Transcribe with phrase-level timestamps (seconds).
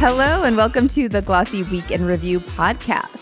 [0.00, 3.20] Hello, and welcome to the Glossy Week in Review podcast.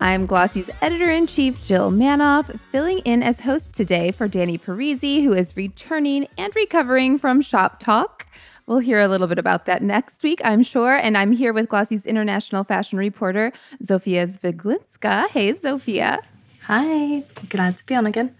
[0.00, 5.22] I'm Glossy's editor in chief, Jill Manoff, filling in as host today for Danny Parisi,
[5.22, 8.22] who is returning and recovering from Shoptalk.
[8.66, 10.96] We'll hear a little bit about that next week, I'm sure.
[10.96, 13.52] And I'm here with Glossy's international fashion reporter,
[13.84, 15.28] Zofia Zwieglinska.
[15.28, 16.20] Hey, Zofia.
[16.62, 18.34] Hi, glad to be on again.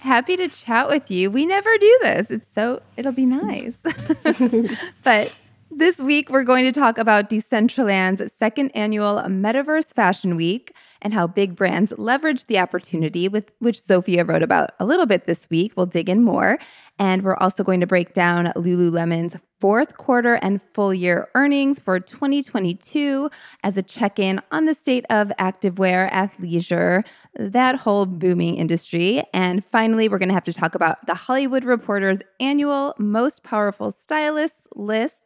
[0.00, 1.30] Happy to chat with you.
[1.30, 2.30] We never do this.
[2.30, 3.72] It's so, it'll be nice.
[5.02, 5.32] but
[5.76, 11.26] this week, we're going to talk about Decentraland's second annual Metaverse Fashion Week and how
[11.26, 15.72] big brands leverage the opportunity, with which Zofia wrote about a little bit this week.
[15.76, 16.58] We'll dig in more.
[16.98, 21.98] And we're also going to break down Lululemon's fourth quarter and full year earnings for
[21.98, 23.30] 2022
[23.62, 27.02] as a check in on the state of activewear, athleisure,
[27.34, 29.22] that whole booming industry.
[29.32, 33.90] And finally, we're going to have to talk about the Hollywood Reporter's annual Most Powerful
[33.90, 35.23] Stylists list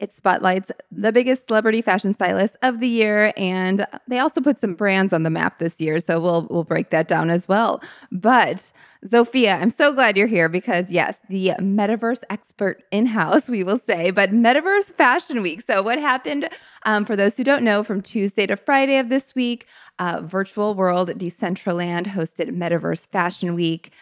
[0.00, 4.74] it spotlights the biggest celebrity fashion stylists of the year, and they also put some
[4.74, 6.00] brands on the map this year.
[6.00, 7.82] So we'll we'll break that down as well.
[8.10, 8.72] But
[9.06, 13.80] Zofia, I'm so glad you're here because yes, the metaverse expert in house, we will
[13.86, 15.60] say, but Metaverse Fashion Week.
[15.60, 16.48] So what happened?
[16.84, 19.66] Um, for those who don't know, from Tuesday to Friday of this week,
[19.98, 23.92] uh, Virtual World Decentraland hosted Metaverse Fashion Week.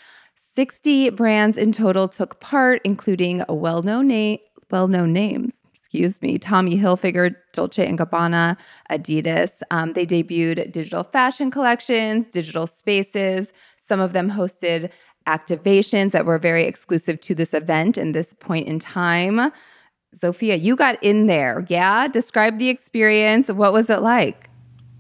[0.55, 4.39] 60 brands in total took part, including well-known name,
[4.71, 5.58] well-known names
[5.89, 8.58] excuse me, Tommy Hilfiger, Dolce and Gabbana,
[8.91, 9.53] Adidas.
[9.70, 13.55] Um, they debuted digital fashion collections, digital spaces.
[13.78, 14.92] Some of them hosted
[15.27, 19.50] activations that were very exclusive to this event and this point in time.
[20.19, 21.64] Zofia, you got in there.
[21.70, 22.06] Yeah.
[22.06, 23.48] Describe the experience.
[23.48, 24.48] What was it like?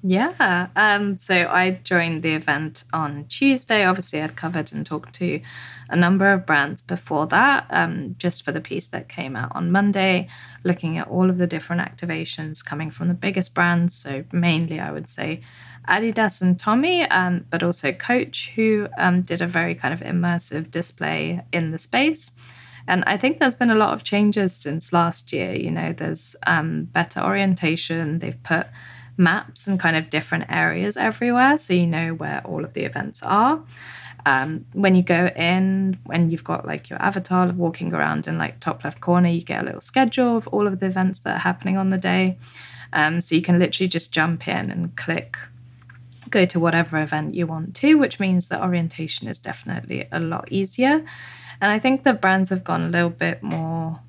[0.02, 0.68] Yeah.
[0.76, 3.84] Um, so I joined the event on Tuesday.
[3.84, 5.40] Obviously, I'd covered and talked to
[5.90, 9.72] a number of brands before that, um, just for the piece that came out on
[9.72, 10.28] Monday,
[10.62, 13.96] looking at all of the different activations coming from the biggest brands.
[13.96, 15.40] So, mainly, I would say
[15.88, 20.70] Adidas and Tommy, um, but also Coach, who um, did a very kind of immersive
[20.70, 22.30] display in the space.
[22.86, 25.54] And I think there's been a lot of changes since last year.
[25.54, 28.20] You know, there's um, better orientation.
[28.20, 28.66] They've put
[29.18, 33.22] maps and kind of different areas everywhere so you know where all of the events
[33.22, 33.62] are.
[34.26, 38.60] Um, when you go in, when you've got like your avatar walking around in like
[38.60, 41.40] top left corner, you get a little schedule of all of the events that are
[41.40, 42.36] happening on the day.
[42.92, 45.36] Um, so you can literally just jump in and click,
[46.30, 50.50] go to whatever event you want to, which means that orientation is definitely a lot
[50.50, 51.04] easier.
[51.60, 54.00] And I think the brands have gone a little bit more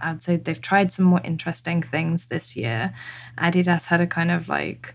[0.00, 2.92] I'd say they've tried some more interesting things this year.
[3.38, 4.94] Adidas had a kind of like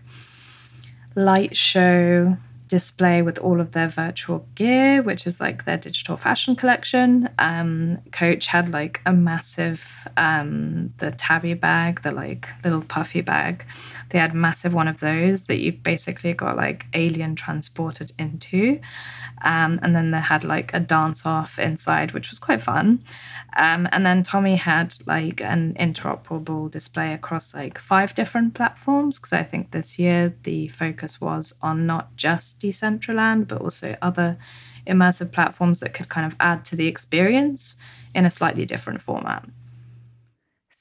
[1.14, 2.36] light show
[2.72, 7.28] display with all of their virtual gear, which is like their digital fashion collection.
[7.38, 13.66] Um, Coach had like a massive um, the tabby bag, the like little puffy bag.
[14.12, 18.78] They had massive one of those that you basically got like alien transported into.
[19.40, 23.02] Um, and then they had like a dance off inside, which was quite fun.
[23.56, 29.32] Um, and then Tommy had like an interoperable display across like five different platforms because
[29.32, 34.36] I think this year the focus was on not just Decentraland, but also other
[34.86, 37.76] immersive platforms that could kind of add to the experience
[38.14, 39.44] in a slightly different format.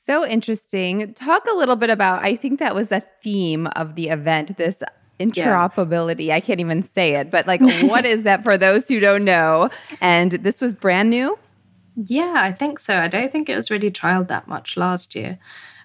[0.03, 1.13] So interesting.
[1.13, 4.81] Talk a little bit about, I think that was a theme of the event, this
[5.19, 6.25] interoperability.
[6.25, 6.35] Yeah.
[6.35, 9.69] I can't even say it, but like, what is that for those who don't know?
[9.99, 11.37] And this was brand new?
[11.95, 12.97] Yeah, I think so.
[12.97, 15.37] I don't think it was really trialed that much last year.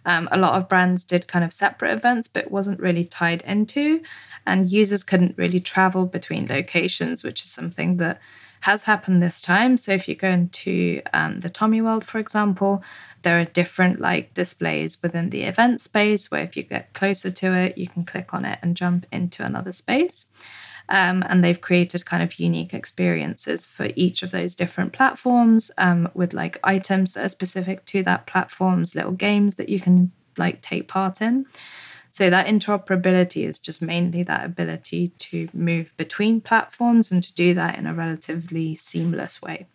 [0.07, 4.01] Um, a lot of brands did kind of separate events, but wasn't really tied into,
[4.47, 8.21] and users couldn't really travel between locations, which is something that
[8.67, 9.77] has happened this time.
[9.77, 12.83] So if you go into um, the Tommy World, for example,
[13.23, 17.55] there are different like displays within the event space where if you get closer to
[17.55, 20.27] it, you can click on it and jump into another space.
[20.89, 26.09] Um, and they've created kind of unique experiences for each of those different platforms um,
[26.13, 30.61] with like items that are specific to that platform's little games that you can like
[30.61, 31.47] take part in.
[32.11, 37.55] So that interoperability is just mainly that ability to move between platforms and to do
[37.55, 39.67] that in a relatively seamless way.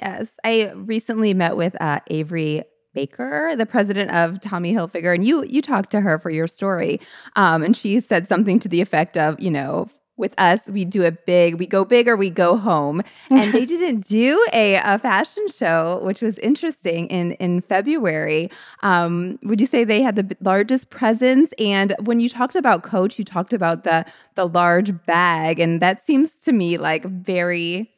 [0.00, 2.62] Yes, I recently met with uh, Avery
[2.94, 7.00] Baker, the president of Tommy Hilfiger, and you you talked to her for your story,
[7.36, 9.88] um, and she said something to the effect of, you know,
[10.18, 13.64] with us, we do a big, we go big or we go home, and they
[13.74, 18.50] didn't do a, a fashion show, which was interesting in in February.
[18.82, 21.52] Um, would you say they had the largest presence?
[21.58, 24.04] And when you talked about Coach, you talked about the
[24.34, 27.90] the large bag, and that seems to me like very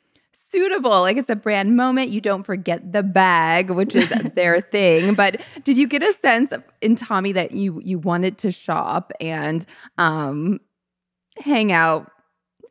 [0.51, 1.03] suitable.
[1.03, 2.11] Like it's a brand moment.
[2.11, 5.15] You don't forget the bag, which is their thing.
[5.15, 9.65] But did you get a sense in Tommy that you you wanted to shop and
[9.99, 10.61] um
[11.39, 12.11] hang out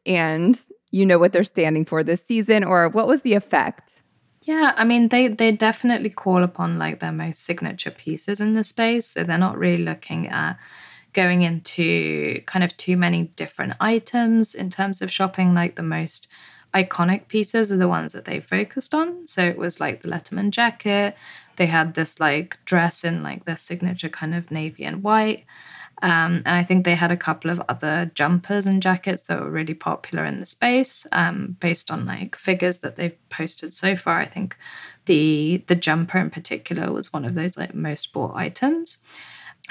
[0.05, 0.61] and
[0.91, 4.01] you know what they're standing for this season or what was the effect?
[4.43, 8.63] Yeah, I mean they they definitely call upon like their most signature pieces in the
[8.63, 9.07] space.
[9.07, 10.57] So they're not really looking at
[11.13, 16.27] going into kind of too many different items in terms of shopping like the most
[16.73, 19.25] iconic pieces are the ones that they focused on.
[19.25, 21.15] So it was like the Letterman jacket.
[21.55, 25.45] They had this like dress in like their signature kind of navy and white.
[26.01, 29.49] Um, and I think they had a couple of other jumpers and jackets that were
[29.49, 34.19] really popular in the space, um, based on like figures that they've posted so far.
[34.19, 34.55] I think
[35.05, 38.97] the the jumper in particular was one of those like most bought items.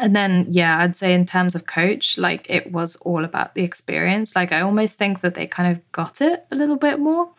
[0.00, 3.64] And then, yeah, I'd say in terms of coach, like it was all about the
[3.64, 4.36] experience.
[4.36, 7.30] Like I almost think that they kind of got it a little bit more.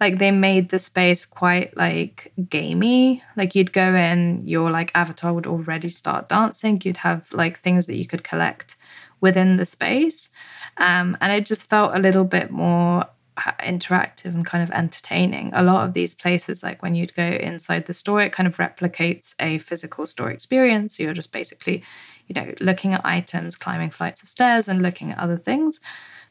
[0.00, 3.22] Like they made the space quite like gamey.
[3.36, 6.80] Like you'd go in, your like avatar would already start dancing.
[6.84, 8.76] You'd have like things that you could collect
[9.20, 10.30] within the space.
[10.76, 13.06] Um, and it just felt a little bit more
[13.36, 15.50] uh, interactive and kind of entertaining.
[15.54, 18.58] A lot of these places, like when you'd go inside the store, it kind of
[18.58, 20.96] replicates a physical store experience.
[20.96, 21.82] So you're just basically,
[22.28, 25.80] you know, looking at items, climbing flights of stairs, and looking at other things.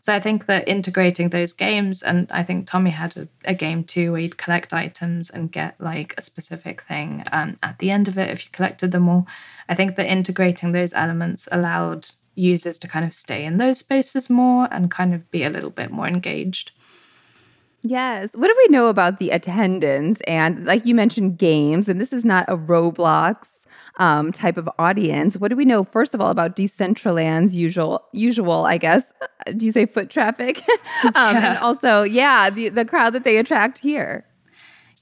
[0.03, 3.85] So I think that integrating those games, and I think Tommy had a, a game
[3.85, 8.09] too where you'd collect items and get like a specific thing um, at the end
[8.09, 9.25] of it if you collected them all.
[9.69, 14.29] I think that integrating those elements allowed users to kind of stay in those spaces
[14.29, 16.71] more and kind of be a little bit more engaged.
[17.81, 18.31] Yes.
[18.33, 20.19] What do we know about the attendance?
[20.27, 23.45] And like you mentioned, games, and this is not a Roblox
[23.97, 25.37] um, type of audience.
[25.37, 29.65] What do we know, first of all, about Decentraland's usual, usual, I guess, uh, do
[29.65, 30.57] you say foot traffic?
[31.03, 31.49] um, yeah.
[31.49, 34.25] And also, yeah, the, the crowd that they attract here.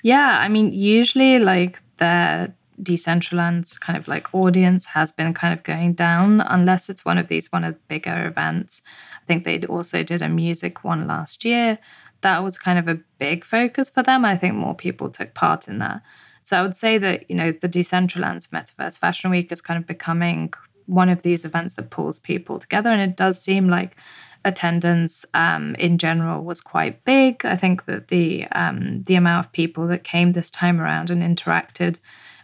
[0.03, 0.39] Yeah.
[0.39, 5.93] I mean, usually like the Decentraland's kind of like audience has been kind of going
[5.93, 8.81] down unless it's one of these one of the bigger events.
[9.21, 11.77] I think they also did a music one last year
[12.21, 14.25] that was kind of a big focus for them.
[14.25, 16.01] I think more people took part in that.
[16.41, 19.87] So I would say that, you know, the Decentraland's Metaverse Fashion Week is kind of
[19.87, 20.53] becoming
[20.85, 22.89] one of these events that pulls people together.
[22.89, 23.95] And it does seem like
[24.43, 27.45] attendance um, in general was quite big.
[27.45, 31.21] I think that the um, the amount of people that came this time around and
[31.21, 31.97] interacted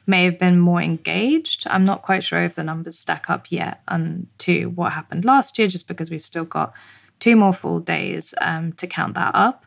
[0.06, 1.66] may have been more engaged.
[1.68, 5.60] I'm not quite sure if the numbers stack up yet on to what happened last
[5.60, 6.74] year, just because we've still got
[7.20, 9.66] two more full days um, to count that up.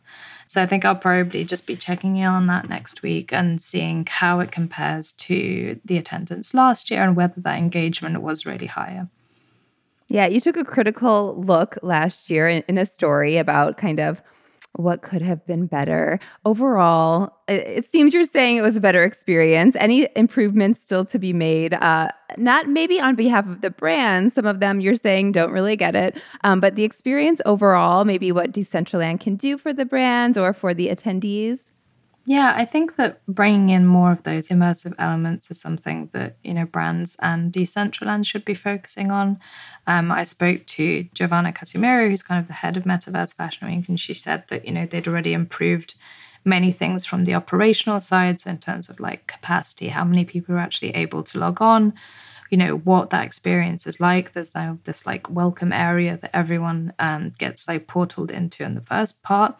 [0.50, 4.05] So I think I'll probably just be checking in on that next week and seeing
[4.11, 9.08] how it compares to the attendance last year and whether that engagement was really higher.
[10.08, 14.23] Yeah, you took a critical look last year in, in a story about kind of
[14.75, 16.19] what could have been better.
[16.44, 19.76] Overall, it, it, seems you're saying it was a better experience.
[19.78, 21.75] Any improvements still to be made?
[21.75, 24.32] Uh, not maybe on behalf of the brand.
[24.32, 28.31] Some of them you're saying don't really get it, um, but the experience overall, maybe
[28.32, 31.58] what Decentraland can do for the brands or for the attendees.
[32.31, 36.55] Yeah, I think that bringing in more of those immersive elements is something that you
[36.55, 39.41] know brands and Decentraland should be focusing on.
[39.88, 43.88] Um, I spoke to Giovanna Casimiro, who's kind of the head of Metaverse Fashion Week,
[43.88, 45.97] and she said that you know they'd already improved
[46.44, 50.58] many things from the operational sides in terms of like capacity, how many people are
[50.58, 51.93] actually able to log on,
[52.49, 54.34] you know what that experience is like.
[54.34, 58.82] There's now this like welcome area that everyone um, gets like portaled into in the
[58.82, 59.56] first part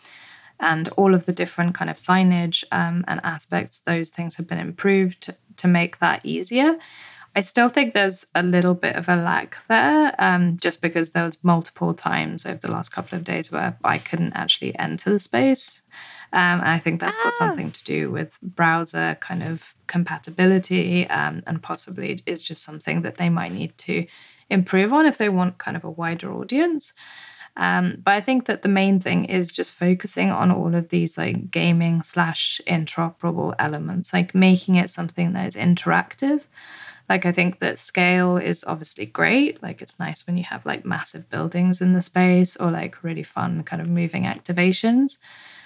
[0.61, 4.59] and all of the different kind of signage um, and aspects, those things have been
[4.59, 6.79] improved to, to, make that easier.
[7.35, 11.25] I still think there's a little bit of a lack there, um, just because there
[11.25, 15.19] was multiple times over the last couple of days where I couldn't actually enter the
[15.19, 15.83] space.
[16.33, 17.39] Um, and I think that's got ah.
[17.39, 23.17] something to do with browser kind of compatibility, um, and possibly is just something that
[23.17, 24.07] they might need to
[24.49, 26.93] improve on if they want kind of a wider audience.
[27.57, 31.19] Um, but I think that the main thing is just focusing on all of these
[31.19, 36.45] like gaming slash interoperable elements, like making it something that is interactive.
[37.09, 39.61] Like I think that scale is obviously great.
[39.63, 43.25] Like it's nice when you have like massive buildings in the space or like really
[43.25, 45.19] fun kind of moving activations.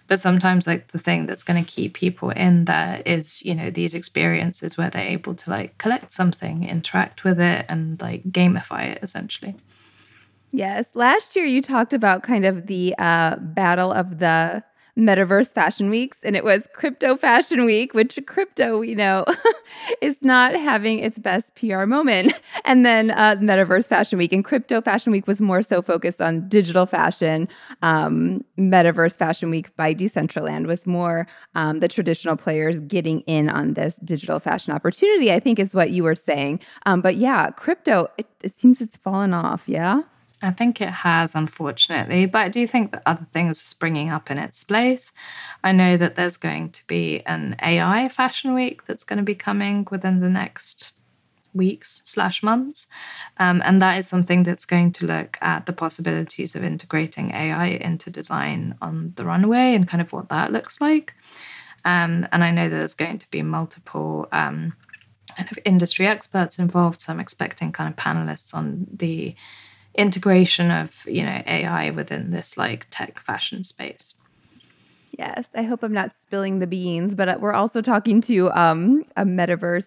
[0.06, 3.70] But sometimes like the thing that's going to keep people in there is, you know,
[3.70, 8.86] these experiences where they're able to like collect something, interact with it and like gamify
[8.92, 9.54] it essentially.
[10.54, 10.86] Yes.
[10.94, 14.62] Last year you talked about kind of the uh, battle of the
[14.96, 19.24] metaverse fashion weeks, and it was Crypto Fashion Week, which crypto, we know,
[20.00, 22.32] is not having its best PR moment.
[22.66, 26.48] And then uh, Metaverse Fashion Week, and Crypto Fashion Week was more so focused on
[26.48, 27.48] digital fashion.
[27.82, 33.74] Um, Metaverse Fashion Week by Decentraland was more um, the traditional players getting in on
[33.74, 36.60] this digital fashion opportunity, I think is what you were saying.
[36.86, 39.64] Um, but yeah, crypto, it, it seems it's fallen off.
[39.66, 40.02] Yeah.
[40.44, 44.30] I think it has, unfortunately, but I do think that other things are springing up
[44.30, 45.12] in its place.
[45.62, 49.34] I know that there's going to be an AI fashion week that's going to be
[49.34, 50.92] coming within the next
[51.54, 52.86] weeks slash months,
[53.38, 57.66] um, and that is something that's going to look at the possibilities of integrating AI
[57.66, 61.14] into design on the runway and kind of what that looks like.
[61.84, 64.28] Um, and I know that there's going to be multiple.
[64.32, 64.74] Um,
[65.36, 67.00] kind of industry experts involved.
[67.00, 69.34] So I'm expecting kind of panelists on the
[69.94, 74.14] integration of you know AI within this like tech fashion space.
[75.18, 79.04] Yes, I hope I'm not spilling the beans, but uh, we're also talking to um,
[79.16, 79.86] a metaverse.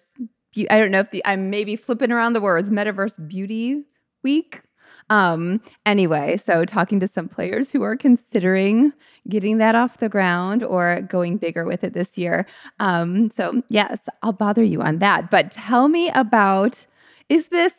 [0.70, 2.70] I don't know if the I'm maybe flipping around the words.
[2.70, 3.84] Metaverse Beauty
[4.22, 4.62] Week.
[5.10, 8.92] Um, anyway, so talking to some players who are considering
[9.28, 12.46] getting that off the ground or going bigger with it this year.
[12.78, 15.30] Um, so yes, I'll bother you on that.
[15.30, 16.86] But tell me about
[17.28, 17.74] is this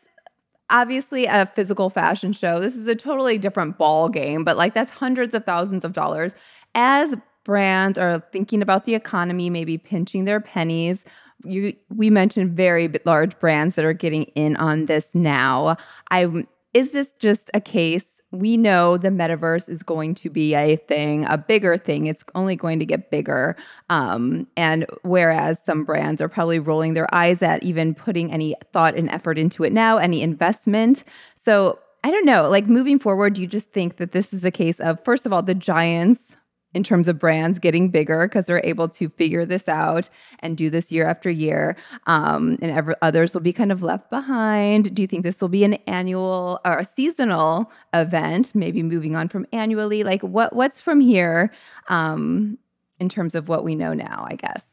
[0.70, 2.60] obviously a physical fashion show.
[2.60, 6.34] This is a totally different ball game, but like that's hundreds of thousands of dollars.
[6.76, 11.04] As brands are thinking about the economy, maybe pinching their pennies,
[11.44, 15.78] you we mentioned very large brands that are getting in on this now.
[16.12, 20.76] I is this just a case we know the metaverse is going to be a
[20.76, 22.08] thing, a bigger thing.
[22.08, 23.56] It's only going to get bigger.
[23.90, 28.96] Um, and whereas some brands are probably rolling their eyes at even putting any thought
[28.96, 31.04] and effort into it now, any investment.
[31.42, 34.52] So I don't know, like moving forward, do you just think that this is a
[34.52, 36.38] case of, first of all, the giants
[36.74, 40.10] in terms of brands getting bigger because they're able to figure this out
[40.40, 41.76] and do this year after year.
[42.06, 44.94] Um, and ever, others will be kind of left behind.
[44.94, 49.30] Do you think this will be an annual or a seasonal event, maybe moving on
[49.30, 50.04] from annually?
[50.04, 51.52] Like what what's from here
[51.88, 52.58] um,
[53.00, 54.64] in terms of what we know now, I guess?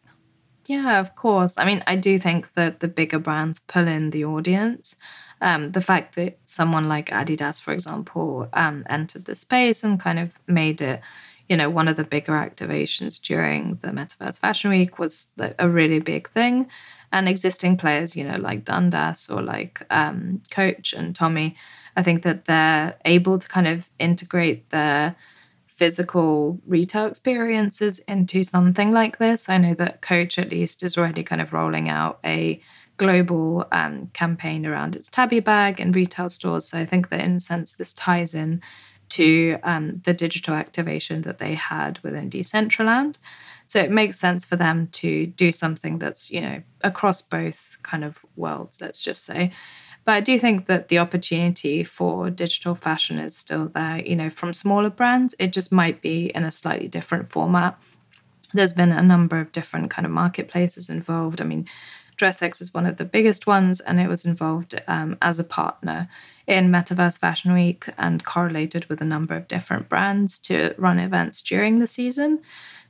[0.67, 1.59] Yeah, of course.
[1.59, 4.97] I mean, I do think that the bigger brands pull in the audience.
[5.41, 10.19] Um, the fact that someone like Adidas, for example, um, entered the space and kind
[10.19, 11.01] of made it
[11.49, 16.01] you know, one of the bigger activations during the Metaverse Fashion Week was a really
[16.01, 16.69] big thing.
[17.13, 21.57] And existing players, you know, like Dundas or like um, Coach and Tommy,
[21.97, 25.15] I think that they're able to kind of integrate their
[25.67, 29.49] physical retail experiences into something like this.
[29.49, 32.61] I know that Coach, at least, is already kind of rolling out a
[32.97, 36.69] global um, campaign around its tabby bag in retail stores.
[36.69, 38.63] So I think that in a sense, this ties in
[39.11, 43.17] to um, the digital activation that they had within Decentraland.
[43.67, 48.05] So it makes sense for them to do something that's, you know, across both kind
[48.05, 49.53] of worlds, let's just say.
[50.05, 54.31] But I do think that the opportunity for digital fashion is still there, you know,
[54.31, 55.35] from smaller brands.
[55.41, 57.77] It just might be in a slightly different format.
[58.55, 61.41] There's been a number of different kind of marketplaces involved.
[61.41, 61.67] I mean,
[62.17, 66.09] DressX is one of the biggest ones, and it was involved um, as a partner
[66.47, 71.43] in Metaverse Fashion Week and correlated with a number of different brands to run events
[71.43, 72.41] during the season.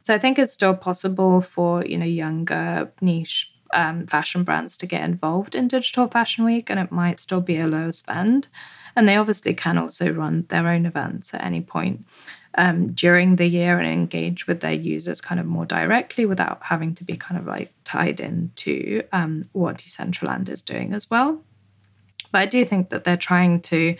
[0.03, 4.87] So I think it's still possible for you know younger niche um, fashion brands to
[4.87, 8.49] get involved in Digital Fashion Week, and it might still be a low spend.
[8.95, 12.07] And they obviously can also run their own events at any point
[12.57, 16.95] um, during the year and engage with their users kind of more directly without having
[16.95, 21.43] to be kind of like tied into um, what Decentraland is doing as well.
[22.37, 23.97] But I do think that they're trying to,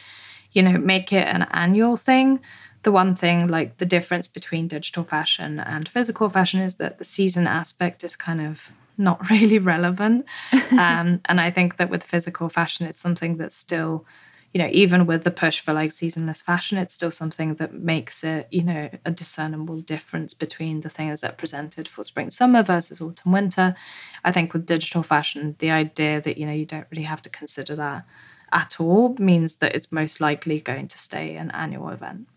[0.53, 2.41] you know, make it an annual thing.
[2.83, 7.05] The one thing, like the difference between digital fashion and physical fashion, is that the
[7.07, 10.27] season aspect is kind of not really relevant.
[10.73, 14.05] um, and I think that with physical fashion, it's something that's still,
[14.53, 18.23] you know, even with the push for like seasonless fashion, it's still something that makes
[18.23, 23.01] it, you know, a discernible difference between the things that presented for spring summer versus
[23.01, 23.75] autumn winter.
[24.23, 27.31] I think with digital fashion, the idea that, you know, you don't really have to
[27.31, 28.05] consider that
[28.53, 32.29] at all means that it's most likely going to stay an annual event.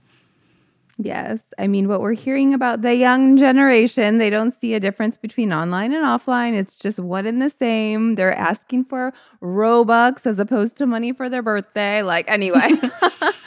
[1.01, 1.39] Yes.
[1.57, 5.53] I mean, what we're hearing about the young generation, they don't see a difference between
[5.53, 6.55] online and offline.
[6.55, 8.15] It's just one and the same.
[8.15, 12.01] They're asking for Robux as opposed to money for their birthday.
[12.01, 12.71] Like, anyway,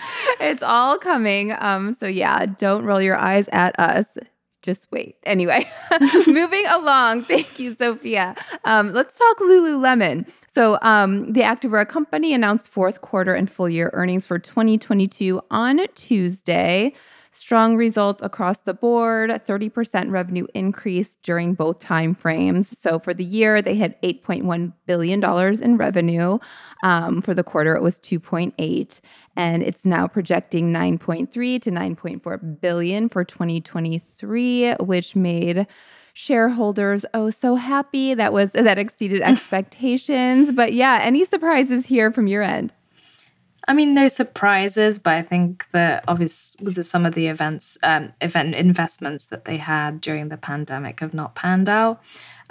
[0.40, 1.54] it's all coming.
[1.58, 4.06] Um, so, yeah, don't roll your eyes at us
[4.62, 5.16] just wait.
[5.24, 5.68] Anyway,
[6.26, 7.24] moving along.
[7.24, 8.36] Thank you, Zofia.
[8.64, 10.28] Um, let's talk Lululemon.
[10.54, 15.80] So, um, the Activewear company announced fourth quarter and full year earnings for 2022 on
[15.94, 16.92] Tuesday.
[17.34, 22.76] Strong results across the board, 30% revenue increase during both time frames.
[22.78, 25.24] So for the year, they had $8.1 billion
[25.62, 26.38] in revenue.
[26.82, 29.00] Um, for the quarter, it was 2.8,
[29.34, 35.66] and it's now projecting 9.3 to 9.4 billion for 2023, which made
[36.14, 42.26] shareholders oh so happy that was that exceeded expectations but yeah any surprises here from
[42.26, 42.70] your end
[43.68, 48.12] I mean, no surprises, but I think that obviously with some of the events, um,
[48.20, 52.02] event investments that they had during the pandemic have not panned out.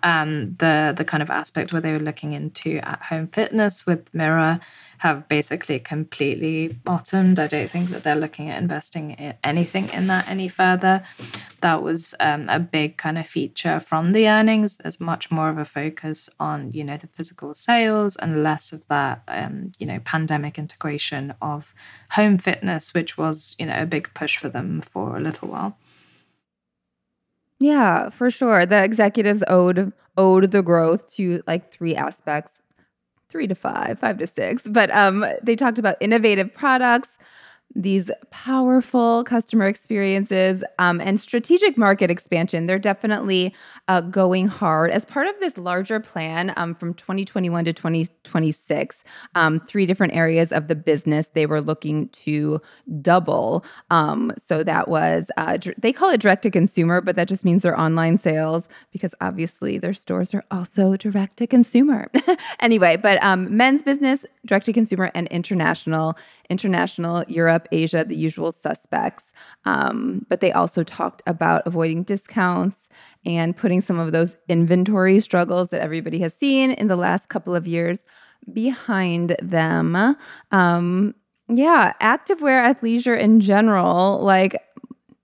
[0.03, 4.11] Um, the the kind of aspect where they were looking into at home fitness with
[4.15, 4.59] Mirror
[5.01, 7.39] have basically completely bottomed.
[7.39, 11.01] I don't think that they're looking at investing in anything in that any further.
[11.62, 14.77] That was um, a big kind of feature from the earnings.
[14.77, 18.88] There's much more of a focus on you know the physical sales and less of
[18.89, 21.74] that um, you know pandemic integration of
[22.12, 25.77] home fitness, which was you know a big push for them for a little while.
[27.58, 28.67] Yeah, for sure.
[28.67, 32.60] The executives owed owed the growth to like three aspects,
[33.31, 34.61] three to five, five to six.
[34.65, 37.17] But um, they talked about innovative products,
[37.75, 42.67] these powerful customer experiences um, and strategic market expansion.
[42.67, 43.53] They're definitely
[43.87, 49.03] uh, going hard as part of this larger plan um, from 2021 to 2026.
[49.35, 52.61] Um, three different areas of the business they were looking to
[53.01, 53.65] double.
[53.89, 57.63] Um, so that was, uh, they call it direct to consumer, but that just means
[57.63, 62.09] their online sales because obviously their stores are also direct to consumer.
[62.59, 66.17] anyway, but um, men's business, direct to consumer, and international
[66.51, 69.31] international, Europe, Asia, the usual suspects.
[69.65, 72.87] Um, but they also talked about avoiding discounts
[73.25, 77.55] and putting some of those inventory struggles that everybody has seen in the last couple
[77.55, 77.99] of years
[78.51, 80.15] behind them.
[80.51, 81.15] Um,
[81.47, 84.55] yeah, activewear, athleisure in general, like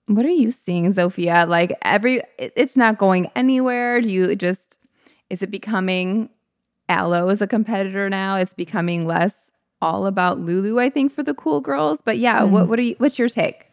[0.07, 1.47] what are you seeing, Zofia?
[1.47, 4.01] Like every it's not going anywhere.
[4.01, 4.79] Do you just
[5.29, 6.29] is it becoming
[6.89, 8.37] Alo as a competitor now?
[8.37, 9.33] It's becoming less
[9.81, 11.99] all about Lulu, I think, for the cool girls.
[12.03, 12.49] But yeah, mm.
[12.49, 13.65] what what are you, what's your take?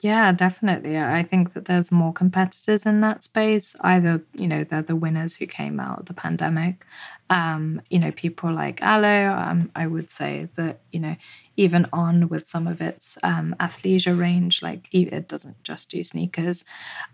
[0.00, 0.98] Yeah, definitely.
[0.98, 3.76] I think that there's more competitors in that space.
[3.82, 6.84] Either, you know, they're the winners who came out of the pandemic.
[7.30, 11.14] Um, you know, people like Alo, um, I would say that, you know,
[11.56, 16.64] even on with some of its um, athleisure range, like it doesn't just do sneakers.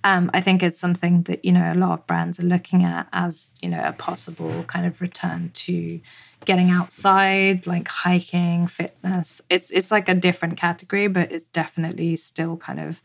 [0.02, 3.06] Um, I think it's something that, you know, a lot of brands are looking at
[3.12, 6.00] as, you know, a possible kind of return to
[6.48, 9.42] getting outside, like hiking, fitness.
[9.50, 13.02] It's it's like a different category, but it's definitely still kind of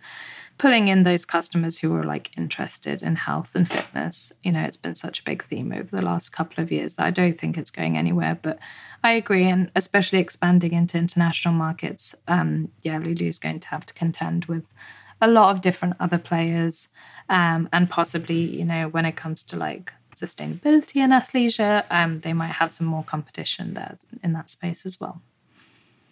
[0.58, 4.32] pulling in those customers who are like interested in health and fitness.
[4.44, 7.06] You know, it's been such a big theme over the last couple of years that
[7.06, 8.40] I don't think it's going anywhere.
[8.42, 8.60] But
[9.04, 13.86] I agree, and especially expanding into international markets, um, yeah, Lulu is going to have
[13.88, 14.72] to contend with
[15.20, 16.88] a lot of different other players,
[17.28, 22.34] um, and possibly, you know, when it comes to like sustainability and athleisure, um, they
[22.34, 25.22] might have some more competition there in that space as well.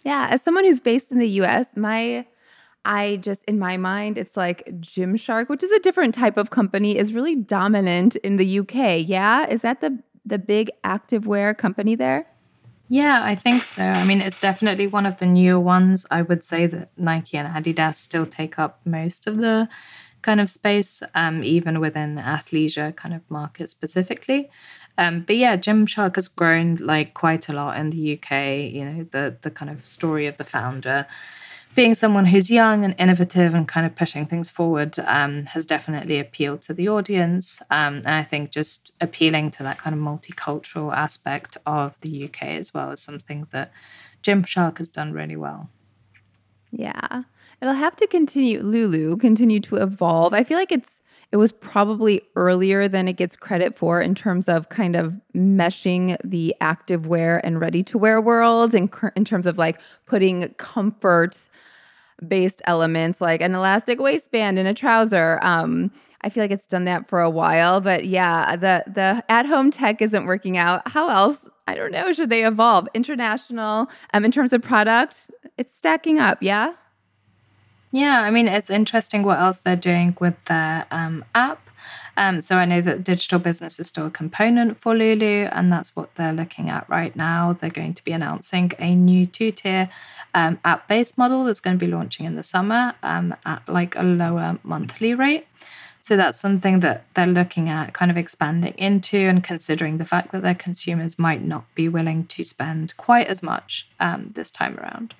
[0.04, 2.26] Yeah, as someone who's based in the US, my
[2.84, 6.98] I just in my mind it's like Gymshark, which is a different type of company,
[6.98, 9.06] is really dominant in the UK.
[9.06, 12.26] Yeah, is that the the big activewear company there?
[12.88, 13.82] Yeah, I think so.
[13.82, 16.04] I mean, it's definitely one of the newer ones.
[16.10, 19.68] I would say that Nike and Adidas still take up most of the
[20.22, 24.50] kind of space, um, even within athleisure kind of market specifically.
[24.98, 28.72] Um, but yeah, Gymshark has grown like quite a lot in the UK.
[28.72, 31.06] You know, the the kind of story of the founder
[31.74, 36.18] being someone who's young and innovative and kind of pushing things forward um, has definitely
[36.18, 37.62] appealed to the audience.
[37.70, 42.42] Um, and I think just appealing to that kind of multicultural aspect of the UK
[42.42, 43.72] as well is something that
[44.22, 45.70] Gymshark has done really well.
[46.70, 47.22] Yeah.
[47.62, 50.34] It'll have to continue, Lulu, continue to evolve.
[50.34, 54.48] I feel like it's it was probably earlier than it gets credit for in terms
[54.48, 59.46] of kind of meshing the active wear and ready to wear worlds and in terms
[59.46, 61.38] of like putting comfort
[62.26, 65.38] based elements like an elastic waistband and a trouser.
[65.42, 69.46] Um, I feel like it's done that for a while, but yeah, the the at
[69.46, 70.86] home tech isn't working out.
[70.88, 71.38] How else?
[71.68, 72.12] I don't know.
[72.12, 72.88] Should they evolve?
[72.92, 76.38] International, um, in terms of product, it's stacking up.
[76.40, 76.74] Yeah.
[77.92, 81.68] Yeah, I mean, it's interesting what else they're doing with their um, app.
[82.16, 85.94] Um, so I know that digital business is still a component for Lulu, and that's
[85.94, 87.52] what they're looking at right now.
[87.52, 89.90] They're going to be announcing a new two tier
[90.34, 93.94] um, app based model that's going to be launching in the summer um, at like
[93.96, 95.46] a lower monthly rate.
[96.00, 100.32] So that's something that they're looking at kind of expanding into and considering the fact
[100.32, 104.78] that their consumers might not be willing to spend quite as much um, this time
[104.78, 105.14] around.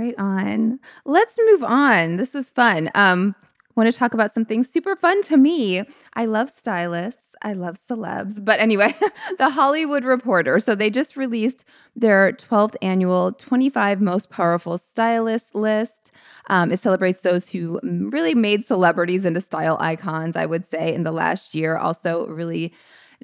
[0.00, 0.80] Right on.
[1.04, 2.16] Let's move on.
[2.16, 2.88] This was fun.
[2.94, 3.34] Um,
[3.76, 5.82] want to talk about something super fun to me.
[6.14, 7.36] I love stylists.
[7.42, 8.42] I love celebs.
[8.42, 8.94] But anyway,
[9.38, 10.58] the Hollywood Reporter.
[10.58, 16.12] So they just released their 12th annual 25 most powerful stylists list.
[16.48, 21.02] Um, it celebrates those who really made celebrities into style icons, I would say, in
[21.02, 21.76] the last year.
[21.76, 22.72] Also, really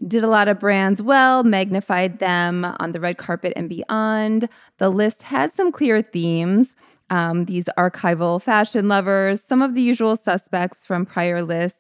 [0.07, 4.49] did a lot of brands well, magnified them on the red carpet and beyond.
[4.79, 6.75] The list had some clear themes.
[7.09, 11.79] Um, these archival fashion lovers, some of the usual suspects from prior lists,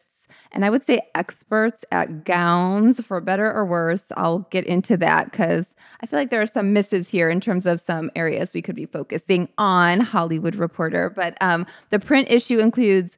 [0.52, 4.05] and I would say experts at gowns for better or worse.
[4.16, 5.66] I'll get into that because
[6.00, 8.76] I feel like there are some misses here in terms of some areas we could
[8.76, 11.11] be focusing on Hollywood Reporter.
[11.11, 13.16] But um, the print issue includes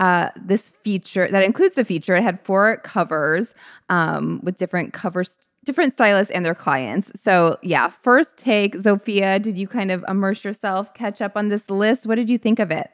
[0.00, 2.16] uh, this feature that includes the feature.
[2.16, 3.54] It had four covers
[3.90, 7.12] um, with different covers different stylists and their clients.
[7.20, 11.68] So, yeah, first take, Zofia, did you kind of immerse yourself, catch up on this
[11.68, 12.06] list?
[12.06, 12.90] What did you think of it?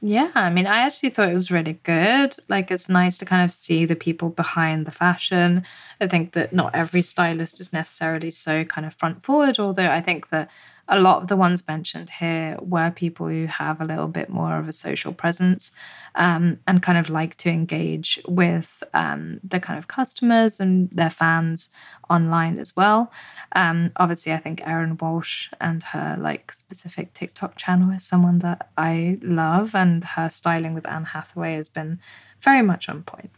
[0.00, 2.34] Yeah, I mean, I actually thought it was really good.
[2.48, 5.64] Like, it's nice to kind of see the people behind the fashion.
[6.00, 10.00] I think that not every stylist is necessarily so kind of front forward, although I
[10.00, 10.50] think that
[10.88, 14.56] a lot of the ones mentioned here were people who have a little bit more
[14.56, 15.70] of a social presence
[16.14, 21.10] um, and kind of like to engage with um, the kind of customers and their
[21.10, 21.68] fans
[22.08, 23.12] online as well.
[23.52, 28.70] Um, obviously, I think Erin Walsh and her like specific TikTok channel is someone that
[28.78, 32.00] I love, and her styling with Anne Hathaway has been
[32.40, 33.30] very much on point.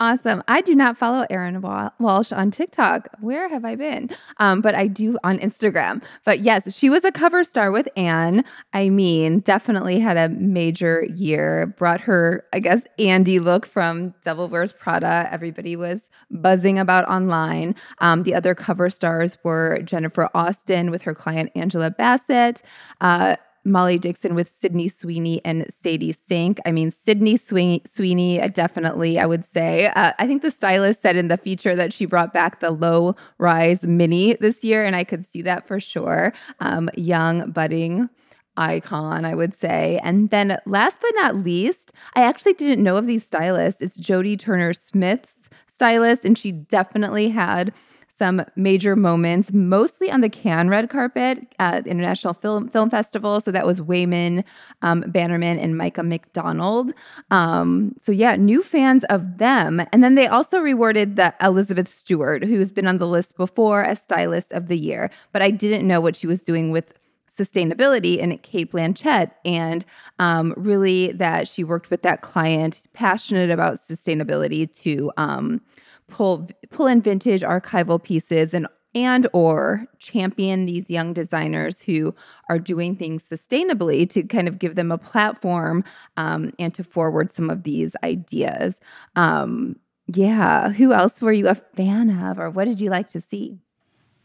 [0.00, 0.42] Awesome.
[0.48, 3.08] I do not follow Erin Walsh on TikTok.
[3.20, 4.10] Where have I been?
[4.38, 6.02] Um, but I do on Instagram.
[6.24, 8.44] But yes, she was a cover star with Anne.
[8.72, 11.66] I mean, definitely had a major year.
[11.78, 15.28] Brought her, I guess, Andy look from Devil Wears Prada.
[15.30, 17.76] Everybody was buzzing about online.
[17.98, 22.62] Um, the other cover stars were Jennifer Austin with her client Angela Bassett.
[23.00, 26.60] Uh, Molly Dickson with Sydney Sweeney and Sadie Sink.
[26.66, 29.88] I mean, Sydney Sweeney, uh, definitely, I would say.
[29.88, 33.16] Uh, I think the stylist said in the feature that she brought back the low
[33.38, 36.32] rise mini this year, and I could see that for sure.
[36.60, 38.08] Um, young, budding
[38.56, 39.98] icon, I would say.
[40.02, 43.80] And then last but not least, I actually didn't know of these stylists.
[43.80, 47.72] It's Jodie Turner Smith's stylist, and she definitely had
[48.16, 53.40] some major moments, mostly on the Cannes red carpet at the International Film Film Festival.
[53.40, 54.44] So that was Wayman
[54.82, 56.92] um, Bannerman and Micah McDonald.
[57.30, 62.44] Um, so yeah, new fans of them, and then they also rewarded the Elizabeth Stewart,
[62.44, 65.10] who's been on the list before as Stylist of the Year.
[65.32, 66.94] But I didn't know what she was doing with
[67.36, 69.84] sustainability and Cate Blanchett, and
[70.18, 75.60] um, really that she worked with that client, passionate about sustainability to um,
[76.08, 82.14] pull pull in vintage archival pieces and and or champion these young designers who
[82.48, 85.82] are doing things sustainably to kind of give them a platform
[86.16, 88.78] um, and to forward some of these ideas.
[89.16, 90.70] Um, yeah.
[90.70, 93.58] Who else were you a fan of or what did you like to see?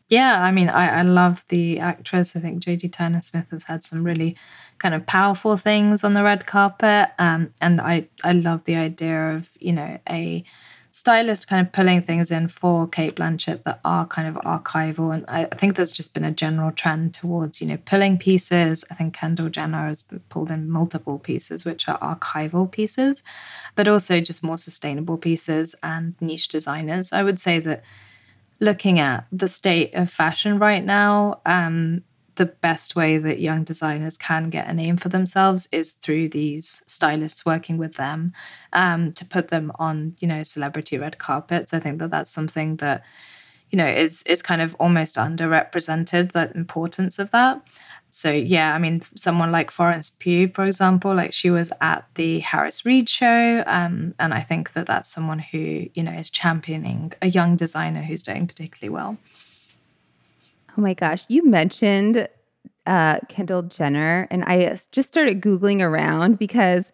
[0.10, 2.36] Yeah i mean i, I love the actress.
[2.36, 4.36] I think jodie turner smith has had some really
[4.80, 7.12] kind of powerful things on the red carpet.
[7.20, 10.44] Um, and i i love the idea of you know a
[11.00, 15.14] stylist kind of pulling things in for Cate Blanchett that are kind of archival.
[15.14, 18.84] And I, think there's just been a general trend towards, you know, pulling pieces.
[18.92, 23.24] I think Kendall Jenner has pulled in multiple pieces, which are archival pieces,
[23.76, 27.14] but also just more sustainable pieces and niche designers.
[27.14, 27.82] I would say that
[28.60, 32.04] looking at the state of fashion right now, um,
[32.40, 36.82] the best way that young designers can get a name for themselves is through these
[36.88, 38.32] stylists working with them
[38.72, 41.74] um, to put them on, you know, celebrity red carpets.
[41.74, 43.04] I think that that's something that,
[43.72, 46.32] you know, is is kind of almost underrepresented.
[46.32, 47.62] The importance of that.
[48.10, 52.40] So yeah, I mean, someone like Florence Pugh, for example, like she was at the
[52.40, 57.12] Harris Reed show, um, and I think that that's someone who you know is championing
[57.22, 59.18] a young designer who's doing particularly well.
[60.78, 62.28] Oh my gosh, you mentioned
[62.86, 66.92] uh, Kendall Jenner, and I just started Googling around because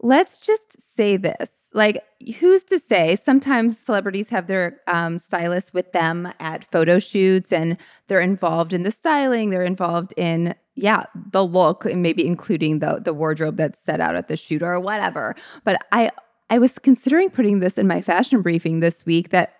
[0.00, 1.50] let's just say this.
[1.72, 2.02] Like,
[2.40, 3.16] who's to say?
[3.16, 7.76] Sometimes celebrities have their um, stylists with them at photo shoots and
[8.08, 13.00] they're involved in the styling, they're involved in, yeah, the look and maybe including the,
[13.04, 15.36] the wardrobe that's set out at the shoot or whatever.
[15.62, 16.10] But I,
[16.48, 19.59] I was considering putting this in my fashion briefing this week that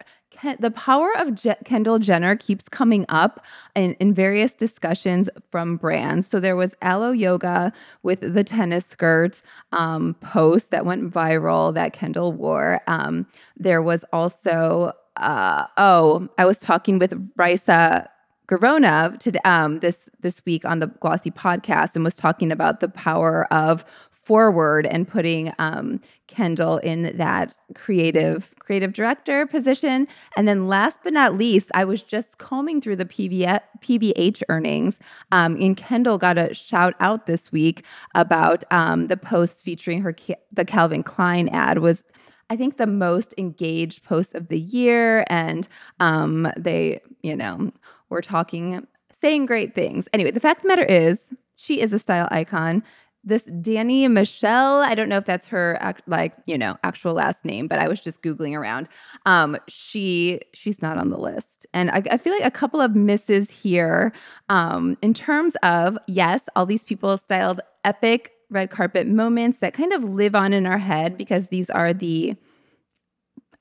[0.58, 6.26] the power of Je- Kendall Jenner keeps coming up in, in various discussions from brands.
[6.26, 7.72] So there was Alo Yoga
[8.02, 12.80] with the tennis skirt um, post that went viral that Kendall wore.
[12.86, 13.26] Um,
[13.56, 18.08] there was also, uh, oh, I was talking with Raissa
[18.48, 22.88] Gerona to, um, this this week on the Glossy podcast and was talking about the
[22.88, 23.84] power of
[24.30, 30.06] forward and putting um, Kendall in that creative creative director position.
[30.36, 35.00] And then last but not least, I was just combing through the PB, PVH earnings.
[35.32, 40.14] Um, and Kendall got a shout out this week about um, the post featuring her
[40.52, 42.04] the Calvin Klein ad was
[42.50, 45.66] I think the most engaged post of the year, and
[45.98, 47.72] um, they, you know,
[48.10, 48.86] were talking,
[49.20, 50.06] saying great things.
[50.12, 51.18] Anyway, the fact of the matter is,
[51.56, 52.82] she is a style icon
[53.22, 57.44] this Dani Michelle, I don't know if that's her act, like, you know, actual last
[57.44, 58.88] name, but I was just googling around.
[59.26, 61.66] Um, she she's not on the list.
[61.74, 64.12] And I, I feel like a couple of misses here
[64.48, 69.92] um, in terms of yes, all these people styled epic red carpet moments that kind
[69.92, 72.34] of live on in our head because these are the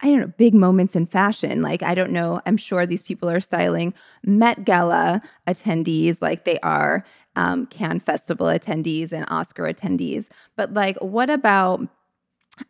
[0.01, 1.61] I don't know, big moments in fashion.
[1.61, 6.59] Like, I don't know, I'm sure these people are styling Met Gala attendees like they
[6.59, 10.27] are um, Cannes Festival attendees and Oscar attendees.
[10.55, 11.87] But like, what about?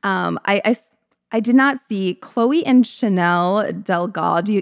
[0.04, 0.78] Um, I, I
[1.32, 4.62] I did not see Chloe and Chenelle Delgado.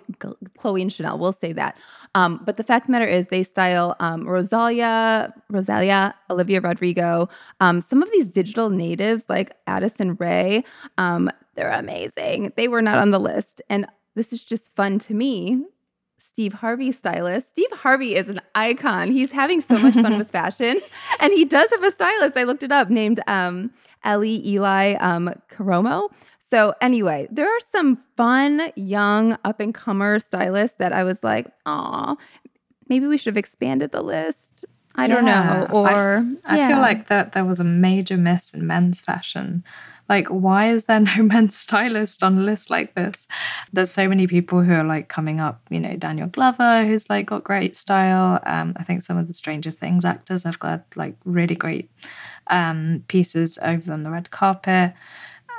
[0.57, 1.77] Chloe and Chenelle, we'll say that.
[2.15, 7.29] Um, but the fact of the matter is, they style um, Rosalia, Rosalia, Olivia Rodrigo.
[7.59, 10.63] Um, some of these digital natives like Addison Rae,
[10.97, 12.53] um, they're amazing.
[12.55, 15.63] They were not on the list, and this is just fun to me
[16.37, 17.49] Steve Harvey stylist.
[17.49, 19.11] Steve Harvey is an icon.
[19.11, 20.79] He's having so much fun with fashion.
[21.19, 22.37] And he does have a stylist.
[22.37, 23.71] I looked it up named um,
[24.03, 26.11] Ellie Eli um, Karamoh.
[26.49, 31.51] So, anyway, there are some fun, young, up and comer stylists that I was like,
[31.65, 32.17] oh,
[32.87, 34.65] maybe we should have expanded the list.
[34.95, 35.67] I don't know.
[35.71, 39.63] Or I, I feel like that there was a major miss in men's fashion
[40.09, 43.27] like, why is there no men's stylist on a list like this?
[43.73, 47.27] There's so many people who are like coming up, you know, Daniel Glover, who's like
[47.27, 48.39] got great style.
[48.45, 51.89] Um, I think some of the Stranger Things actors have got like really great
[52.47, 54.93] um, pieces over on the red carpet.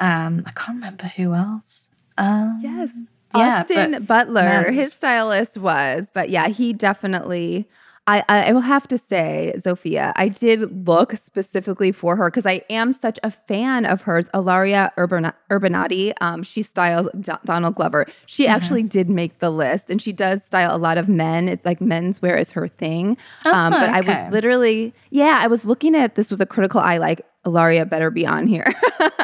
[0.00, 1.90] Um, I can't remember who else.
[2.16, 2.90] Um, yes.
[3.34, 7.68] Yeah, Austin Butler, his stylist was, but yeah, he definitely
[8.08, 12.62] I, I will have to say, Zofia, I did look specifically for her because I
[12.70, 14.24] am such a fan of hers.
[14.32, 18.06] Ilaria Urban- Urbinati, um, she styles D- Donald Glover.
[18.24, 18.54] She mm-hmm.
[18.54, 21.50] actually did make the list, and she does style a lot of men.
[21.50, 23.18] It's like menswear is her thing.
[23.44, 23.92] Oh, um, but okay.
[23.92, 27.86] I was literally, yeah, I was looking at this with a critical eye, like Ilaria
[27.86, 28.72] better be on here,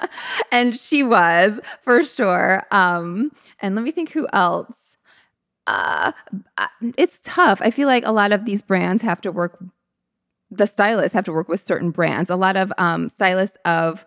[0.52, 2.64] and she was for sure.
[2.70, 4.84] Um, and let me think who else
[5.66, 6.12] uh,
[6.96, 7.60] it's tough.
[7.62, 9.62] I feel like a lot of these brands have to work,
[10.50, 12.30] the stylists have to work with certain brands.
[12.30, 14.04] A lot of um, stylists of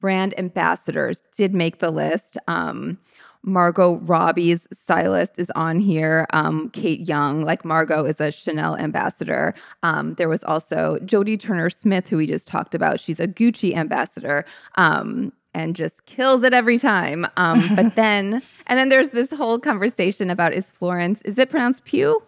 [0.00, 2.36] brand ambassadors did make the list.
[2.46, 2.98] Um,
[3.44, 6.26] Margot Robbie's stylist is on here.
[6.32, 9.54] Um, Kate Young, like Margot, is a Chanel ambassador.
[9.82, 13.00] Um, there was also Jodie Turner Smith, who we just talked about.
[13.00, 14.44] She's a Gucci ambassador.
[14.76, 17.26] Um, and just kills it every time.
[17.36, 21.84] Um, but then, and then there's this whole conversation about is Florence, is it pronounced
[21.84, 22.20] Pugh?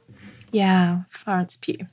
[0.52, 1.86] Yeah, Florence Pugh.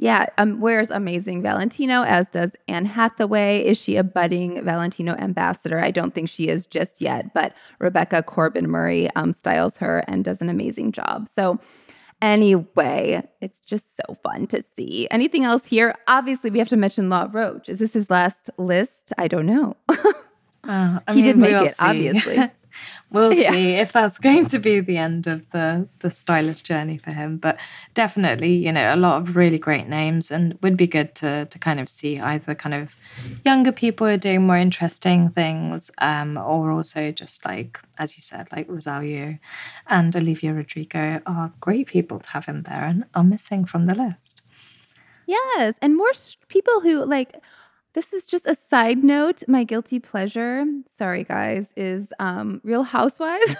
[0.00, 3.62] Yeah, um, wears amazing Valentino, as does Anne Hathaway.
[3.62, 5.78] Is she a budding Valentino ambassador?
[5.78, 10.24] I don't think she is just yet, but Rebecca Corbin Murray um, styles her and
[10.24, 11.28] does an amazing job.
[11.36, 11.58] So,
[12.22, 15.06] anyway, it's just so fun to see.
[15.10, 15.94] Anything else here?
[16.08, 17.68] Obviously, we have to mention Law Roach.
[17.68, 19.12] Is this his last list?
[19.18, 19.76] I don't know.
[20.62, 21.86] Uh, he mean, did make it, see.
[21.86, 22.36] obviously.
[23.10, 23.50] we'll yeah.
[23.50, 27.36] see if that's going to be the end of the the stylist journey for him.
[27.38, 27.58] But
[27.94, 31.58] definitely, you know, a lot of really great names, and would be good to to
[31.58, 32.94] kind of see either kind of
[33.44, 38.48] younger people are doing more interesting things, um, or also just like as you said,
[38.50, 39.38] like Rosario
[39.86, 43.94] and Olivia Rodrigo are great people to have in there and are missing from the
[43.94, 44.42] list.
[45.26, 46.10] Yes, and more
[46.48, 47.36] people who like
[47.92, 49.42] this is just a side note.
[49.48, 50.64] My guilty pleasure,
[50.96, 53.56] sorry guys, is um, Real Housewives.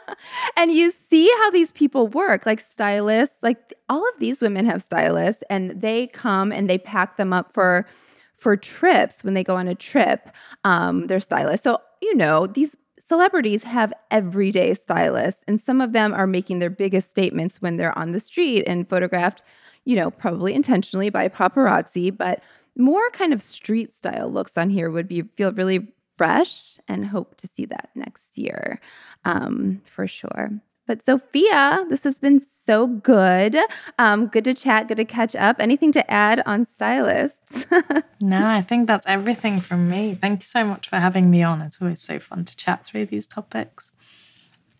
[0.56, 4.82] and you see how these people work, like stylists, like all of these women have
[4.82, 7.86] stylists, and they come and they pack them up for
[8.34, 10.30] for trips when they go on a trip.
[10.64, 11.64] Um, they're stylists.
[11.64, 16.70] So, you know, these celebrities have everyday stylists, and some of them are making their
[16.70, 19.42] biggest statements when they're on the street and photographed,
[19.84, 22.42] you know, probably intentionally by paparazzi, but
[22.80, 27.36] more kind of street style looks on here would be feel really fresh and hope
[27.36, 28.80] to see that next year
[29.24, 30.50] um, for sure.
[30.86, 33.56] But Zofia, this has been so good.
[33.96, 35.60] Um, good to chat, good to catch up.
[35.60, 37.66] Anything to add on stylists?
[38.20, 40.16] no, I think that's everything from me.
[40.20, 41.60] Thank you so much for having me on.
[41.62, 43.92] It's always so fun to chat through these topics.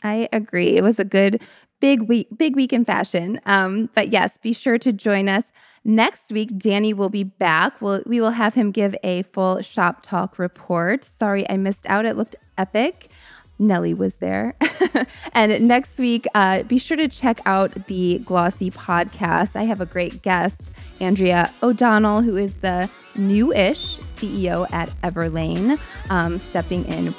[0.02, 0.76] I agree.
[0.76, 1.42] It was a good
[1.80, 3.40] big week, big week in fashion.
[3.46, 5.44] Um, but yes, be sure to join us
[5.84, 6.56] next week.
[6.56, 7.80] Danny will be back.
[7.80, 11.04] We'll, we will have him give a full Shoptalk report.
[11.04, 12.04] Sorry, I missed out.
[12.04, 13.10] It looked epic.
[13.58, 14.54] Nellie was there.
[15.32, 19.54] and next week, uh, be sure to check out the Glossy podcast.
[19.54, 26.38] I have a great guest, Andrea O'Donnell, who is the new-ish CEO at Everlane, um,
[26.38, 27.14] stepping in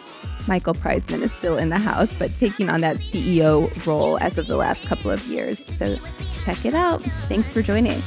[0.48, 4.48] Michael Preisman is still in the house, but taking on that CEO role as of
[4.48, 5.64] the last couple of years.
[5.78, 5.98] So
[6.44, 7.02] check it out.
[7.28, 8.02] Thanks for joining.